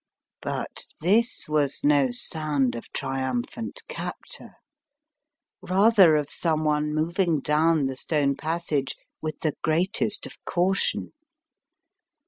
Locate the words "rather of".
5.61-6.31